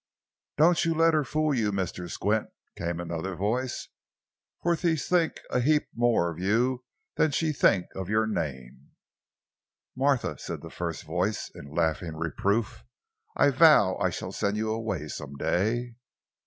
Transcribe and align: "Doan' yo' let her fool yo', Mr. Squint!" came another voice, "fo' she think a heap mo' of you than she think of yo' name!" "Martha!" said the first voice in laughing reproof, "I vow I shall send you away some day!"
"Doan' 0.57 0.73
yo' 0.83 0.93
let 0.93 1.13
her 1.13 1.23
fool 1.23 1.53
yo', 1.53 1.69
Mr. 1.69 2.09
Squint!" 2.09 2.47
came 2.75 2.99
another 2.99 3.35
voice, 3.35 3.89
"fo' 4.63 4.73
she 4.73 4.95
think 4.95 5.39
a 5.51 5.59
heap 5.59 5.83
mo' 5.93 6.23
of 6.23 6.39
you 6.39 6.83
than 7.17 7.29
she 7.29 7.53
think 7.53 7.85
of 7.93 8.09
yo' 8.09 8.25
name!" 8.25 8.93
"Martha!" 9.95 10.39
said 10.39 10.61
the 10.63 10.71
first 10.71 11.03
voice 11.03 11.51
in 11.53 11.75
laughing 11.75 12.15
reproof, 12.15 12.83
"I 13.35 13.51
vow 13.51 13.95
I 13.97 14.09
shall 14.09 14.31
send 14.31 14.57
you 14.57 14.71
away 14.71 15.07
some 15.07 15.35
day!" 15.37 15.97